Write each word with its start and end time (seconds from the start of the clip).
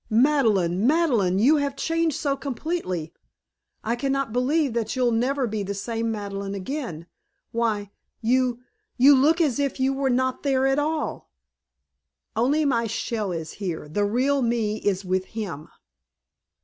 "Madeleine! 0.09 0.87
Madeleine! 0.87 1.37
You 1.37 1.57
have 1.57 1.75
changed 1.75 2.15
so 2.17 2.35
completely! 2.35 3.13
I 3.83 3.95
cannot 3.95 4.33
believe 4.33 4.73
that 4.73 4.95
you'll 4.95 5.11
never 5.11 5.45
be 5.45 5.61
the 5.61 5.75
same 5.75 6.11
Madeleine 6.11 6.55
again. 6.55 7.05
Why 7.51 7.91
you 8.19 8.61
you 8.97 9.15
look 9.15 9.39
as 9.39 9.59
if 9.59 9.79
you 9.79 9.93
were 9.93 10.09
not 10.09 10.41
there 10.41 10.65
at 10.65 10.79
all!" 10.79 11.29
"Only 12.35 12.65
my 12.65 12.87
shell 12.87 13.31
is 13.31 13.51
here. 13.51 13.87
The 13.87 14.03
real 14.03 14.41
me 14.41 14.77
is 14.77 15.05
with 15.05 15.25
him." 15.37 15.69